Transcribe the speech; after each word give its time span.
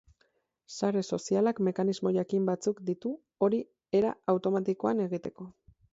Sare 0.77 1.03
sozialak 1.17 1.61
mekanismo 1.67 2.13
jakin 2.17 2.49
batzuk 2.49 2.81
ditu 2.89 3.11
hori 3.47 3.61
era 4.01 4.15
automatikoan 4.35 5.05
egiteko. 5.09 5.51